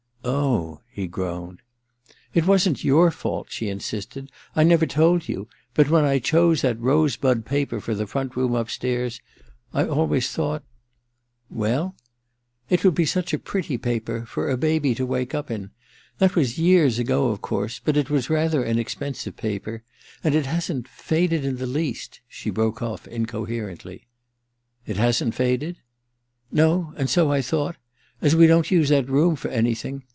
[0.21, 0.23] *
[0.71, 1.61] Oh/ he groaned.
[1.99, 2.01] *
[2.35, 4.29] It wasn't your fault,' she insisted.
[4.41, 8.05] * I never told you— but when I chose that rose bud paper for the
[8.05, 9.19] front room upstairs,
[9.73, 10.61] I always thought
[11.27, 11.95] '* Well?'
[12.47, 15.71] * It would be such a pretty paper— ^for a baby— to wake up in.
[16.19, 19.81] That was years ago, of course; but it was rather an expensive paper...
[20.23, 24.05] and it hasn't faded in the least...' she broke off incoherently.
[24.45, 25.77] * It hasn't faded?'
[26.31, 27.77] * No— and so I thought...
[28.21, 30.03] as we don't use the room for anything